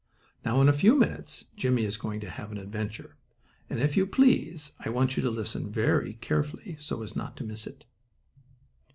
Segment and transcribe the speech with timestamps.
[0.43, 3.17] Now, in a few minutes Jimmie is going to have an adventure,
[3.69, 7.43] and, if you please, I want you to listen very carefully, so as not to
[7.43, 7.85] miss it.